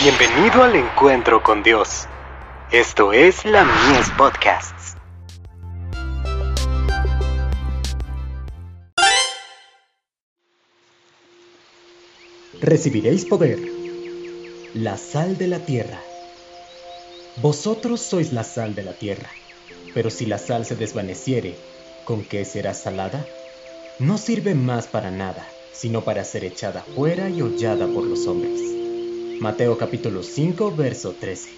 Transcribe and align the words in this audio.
Bienvenido 0.00 0.62
al 0.62 0.76
encuentro 0.76 1.42
con 1.42 1.64
Dios. 1.64 2.06
Esto 2.70 3.12
es 3.12 3.44
la 3.44 3.64
Mies 3.64 4.08
Podcasts. 4.16 4.94
Recibiréis 12.60 13.24
poder. 13.24 13.58
La 14.72 14.96
sal 14.96 15.36
de 15.36 15.48
la 15.48 15.58
tierra. 15.58 15.98
Vosotros 17.42 18.00
sois 18.00 18.32
la 18.32 18.44
sal 18.44 18.76
de 18.76 18.84
la 18.84 18.92
tierra. 18.92 19.28
Pero 19.94 20.10
si 20.10 20.26
la 20.26 20.38
sal 20.38 20.64
se 20.64 20.76
desvaneciere, 20.76 21.56
¿con 22.04 22.22
qué 22.22 22.44
será 22.44 22.72
salada? 22.72 23.26
No 23.98 24.16
sirve 24.16 24.54
más 24.54 24.86
para 24.86 25.10
nada, 25.10 25.44
sino 25.72 26.02
para 26.02 26.22
ser 26.22 26.44
echada 26.44 26.84
fuera 26.94 27.28
y 27.28 27.42
hollada 27.42 27.88
por 27.88 28.04
los 28.04 28.28
hombres. 28.28 28.77
Mateo 29.40 29.78
capítulo 29.78 30.24
5, 30.24 30.74
verso 30.74 31.14
13. 31.14 31.48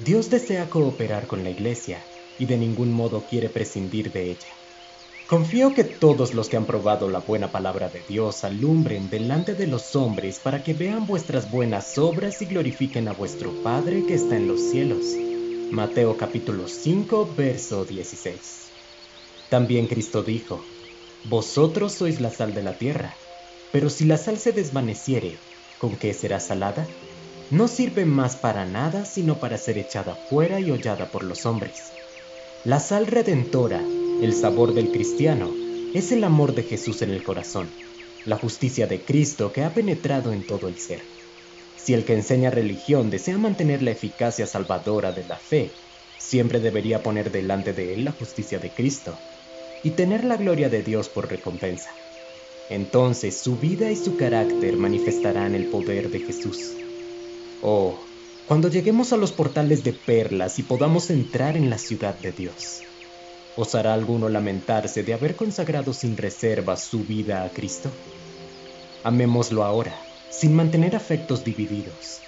Dios 0.00 0.28
desea 0.28 0.68
cooperar 0.68 1.28
con 1.28 1.44
la 1.44 1.50
iglesia 1.50 2.04
y 2.36 2.46
de 2.46 2.56
ningún 2.56 2.90
modo 2.90 3.26
quiere 3.26 3.48
prescindir 3.48 4.10
de 4.10 4.32
ella. 4.32 4.48
Confío 5.28 5.72
que 5.72 5.84
todos 5.84 6.34
los 6.34 6.48
que 6.48 6.56
han 6.56 6.66
probado 6.66 7.08
la 7.08 7.20
buena 7.20 7.52
palabra 7.52 7.90
de 7.90 8.02
Dios 8.08 8.42
alumbren 8.42 9.08
delante 9.08 9.54
de 9.54 9.68
los 9.68 9.94
hombres 9.94 10.40
para 10.40 10.64
que 10.64 10.74
vean 10.74 11.06
vuestras 11.06 11.48
buenas 11.48 11.96
obras 11.96 12.42
y 12.42 12.46
glorifiquen 12.46 13.06
a 13.06 13.12
vuestro 13.12 13.62
Padre 13.62 14.04
que 14.04 14.14
está 14.14 14.36
en 14.36 14.48
los 14.48 14.60
cielos. 14.60 15.04
Mateo 15.70 16.16
capítulo 16.16 16.66
5, 16.66 17.36
verso 17.36 17.84
16. 17.84 18.72
También 19.48 19.86
Cristo 19.86 20.24
dijo, 20.24 20.64
Vosotros 21.22 21.92
sois 21.92 22.20
la 22.20 22.30
sal 22.30 22.52
de 22.52 22.64
la 22.64 22.76
tierra, 22.78 23.16
pero 23.70 23.90
si 23.90 24.06
la 24.06 24.16
sal 24.16 24.38
se 24.38 24.50
desvaneciere, 24.50 25.38
¿Con 25.80 25.96
qué 25.96 26.12
será 26.12 26.40
salada? 26.40 26.86
No 27.50 27.66
sirve 27.66 28.04
más 28.04 28.36
para 28.36 28.66
nada 28.66 29.06
sino 29.06 29.40
para 29.40 29.56
ser 29.56 29.78
echada 29.78 30.14
fuera 30.28 30.60
y 30.60 30.70
hollada 30.70 31.10
por 31.10 31.24
los 31.24 31.46
hombres. 31.46 31.94
La 32.66 32.80
sal 32.80 33.06
redentora, 33.06 33.82
el 34.20 34.34
sabor 34.34 34.74
del 34.74 34.90
cristiano, 34.90 35.50
es 35.94 36.12
el 36.12 36.22
amor 36.24 36.54
de 36.54 36.64
Jesús 36.64 37.00
en 37.00 37.08
el 37.08 37.22
corazón, 37.22 37.70
la 38.26 38.36
justicia 38.36 38.86
de 38.86 39.00
Cristo 39.00 39.54
que 39.54 39.64
ha 39.64 39.72
penetrado 39.72 40.34
en 40.34 40.46
todo 40.46 40.68
el 40.68 40.76
ser. 40.76 41.00
Si 41.78 41.94
el 41.94 42.04
que 42.04 42.12
enseña 42.12 42.50
religión 42.50 43.08
desea 43.08 43.38
mantener 43.38 43.80
la 43.80 43.92
eficacia 43.92 44.46
salvadora 44.46 45.12
de 45.12 45.24
la 45.24 45.38
fe, 45.38 45.72
siempre 46.18 46.60
debería 46.60 47.02
poner 47.02 47.32
delante 47.32 47.72
de 47.72 47.94
él 47.94 48.04
la 48.04 48.12
justicia 48.12 48.58
de 48.58 48.68
Cristo 48.68 49.18
y 49.82 49.92
tener 49.92 50.24
la 50.24 50.36
gloria 50.36 50.68
de 50.68 50.82
Dios 50.82 51.08
por 51.08 51.30
recompensa. 51.30 51.88
Entonces 52.70 53.36
su 53.36 53.56
vida 53.56 53.90
y 53.90 53.96
su 53.96 54.16
carácter 54.16 54.76
manifestarán 54.76 55.56
el 55.56 55.66
poder 55.66 56.08
de 56.08 56.20
Jesús. 56.20 56.70
Oh, 57.62 57.98
cuando 58.46 58.68
lleguemos 58.68 59.12
a 59.12 59.16
los 59.16 59.32
portales 59.32 59.82
de 59.82 59.92
perlas 59.92 60.60
y 60.60 60.62
podamos 60.62 61.10
entrar 61.10 61.56
en 61.56 61.68
la 61.68 61.78
ciudad 61.78 62.14
de 62.14 62.30
Dios, 62.30 62.82
¿osará 63.56 63.92
alguno 63.92 64.28
lamentarse 64.28 65.02
de 65.02 65.14
haber 65.14 65.34
consagrado 65.34 65.92
sin 65.92 66.16
reserva 66.16 66.76
su 66.76 67.04
vida 67.04 67.44
a 67.44 67.50
Cristo? 67.50 67.90
Amémoslo 69.02 69.64
ahora, 69.64 70.00
sin 70.30 70.54
mantener 70.54 70.94
afectos 70.94 71.44
divididos, 71.44 72.20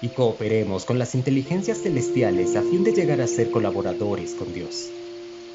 y 0.00 0.08
cooperemos 0.10 0.84
con 0.84 1.00
las 1.00 1.16
inteligencias 1.16 1.82
celestiales 1.82 2.54
a 2.54 2.62
fin 2.62 2.84
de 2.84 2.92
llegar 2.92 3.20
a 3.20 3.26
ser 3.26 3.50
colaboradores 3.50 4.34
con 4.34 4.54
Dios, 4.54 4.90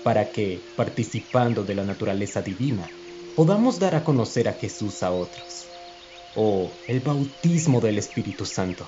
para 0.04 0.32
que, 0.32 0.60
participando 0.76 1.64
de 1.64 1.76
la 1.76 1.86
naturaleza 1.86 2.42
divina, 2.42 2.90
podamos 3.38 3.78
dar 3.78 3.94
a 3.94 4.04
conocer 4.04 4.50
a 4.50 4.54
Jesús 4.54 5.04
a 5.04 5.12
otros. 5.12 5.68
Oh, 6.36 6.72
el 6.88 7.02
bautismo 7.02 7.80
del 7.80 8.00
Espíritu 8.00 8.48
Santo. 8.48 8.88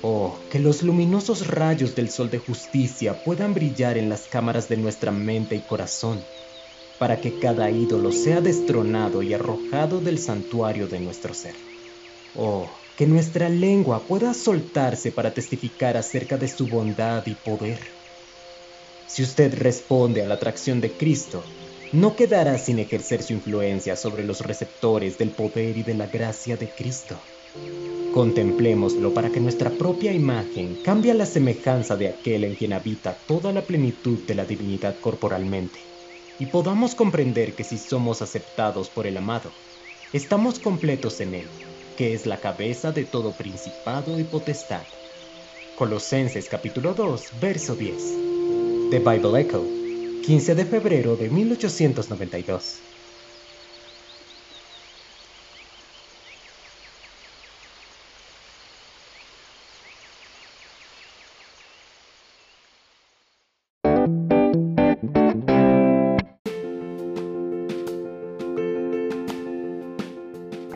Oh, 0.00 0.38
que 0.50 0.58
los 0.58 0.82
luminosos 0.82 1.46
rayos 1.46 1.94
del 1.94 2.08
sol 2.08 2.30
de 2.30 2.38
justicia 2.38 3.22
puedan 3.22 3.52
brillar 3.52 3.98
en 3.98 4.08
las 4.08 4.22
cámaras 4.28 4.70
de 4.70 4.78
nuestra 4.78 5.12
mente 5.12 5.56
y 5.56 5.60
corazón, 5.60 6.24
para 6.98 7.20
que 7.20 7.38
cada 7.38 7.70
ídolo 7.70 8.12
sea 8.12 8.40
destronado 8.40 9.22
y 9.22 9.34
arrojado 9.34 10.00
del 10.00 10.18
santuario 10.18 10.88
de 10.88 10.98
nuestro 10.98 11.34
ser. 11.34 11.54
Oh, 12.34 12.70
que 12.96 13.06
nuestra 13.06 13.50
lengua 13.50 14.00
pueda 14.08 14.32
soltarse 14.32 15.12
para 15.12 15.34
testificar 15.34 15.98
acerca 15.98 16.38
de 16.38 16.48
su 16.48 16.66
bondad 16.66 17.26
y 17.26 17.34
poder. 17.34 17.80
Si 19.06 19.22
usted 19.22 19.54
responde 19.58 20.22
a 20.22 20.26
la 20.26 20.36
atracción 20.36 20.80
de 20.80 20.92
Cristo, 20.92 21.44
no 21.92 22.16
quedará 22.16 22.56
sin 22.56 22.78
ejercer 22.78 23.22
su 23.22 23.34
influencia 23.34 23.96
sobre 23.96 24.24
los 24.24 24.40
receptores 24.40 25.18
del 25.18 25.30
poder 25.30 25.76
y 25.76 25.82
de 25.82 25.94
la 25.94 26.06
gracia 26.06 26.56
de 26.56 26.70
Cristo. 26.70 27.18
Contemplémoslo 28.14 29.12
para 29.12 29.28
que 29.28 29.40
nuestra 29.40 29.70
propia 29.70 30.12
imagen 30.12 30.78
cambie 30.82 31.12
a 31.12 31.14
la 31.14 31.26
semejanza 31.26 31.96
de 31.96 32.08
aquel 32.08 32.44
en 32.44 32.54
quien 32.54 32.72
habita 32.72 33.14
toda 33.26 33.52
la 33.52 33.62
plenitud 33.62 34.18
de 34.26 34.34
la 34.34 34.46
divinidad 34.46 34.96
corporalmente, 35.00 35.78
y 36.38 36.46
podamos 36.46 36.94
comprender 36.94 37.54
que 37.54 37.64
si 37.64 37.76
somos 37.76 38.22
aceptados 38.22 38.88
por 38.88 39.06
el 39.06 39.18
amado, 39.18 39.52
estamos 40.14 40.58
completos 40.58 41.20
en 41.20 41.34
él, 41.34 41.46
que 41.96 42.14
es 42.14 42.24
la 42.24 42.38
cabeza 42.38 42.92
de 42.92 43.04
todo 43.04 43.32
principado 43.32 44.18
y 44.18 44.24
potestad. 44.24 44.82
Colosenses 45.76 46.48
capítulo 46.48 46.94
2, 46.94 47.32
verso 47.38 47.74
10. 47.74 47.96
The 48.90 48.98
Bible 48.98 49.40
Echo 49.40 49.81
15 50.22 50.54
de 50.54 50.64
febrero 50.64 51.16
de 51.16 51.28
1892. 51.28 52.80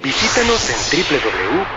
Visítanos 0.02 0.70
en 0.70 0.76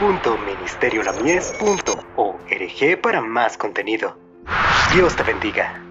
www.ministeriolamies.org 0.02 3.02
para 3.02 3.22
más 3.22 3.58
contenido. 3.58 4.18
Dios 4.94 5.16
te 5.16 5.24
bendiga. 5.24 5.89